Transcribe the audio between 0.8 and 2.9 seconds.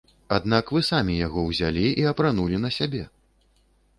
самі яго ўзялі і апранулі на